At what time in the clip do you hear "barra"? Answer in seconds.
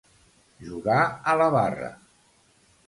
1.59-1.93